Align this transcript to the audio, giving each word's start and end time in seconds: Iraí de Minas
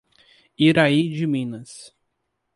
Iraí 0.67 1.03
de 1.19 1.27
Minas 1.27 1.77